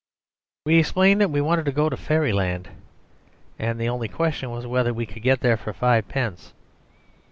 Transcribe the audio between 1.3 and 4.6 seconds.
wanted to go to fairyland, and the only question